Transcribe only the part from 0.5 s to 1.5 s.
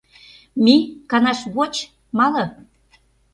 Мий, канаш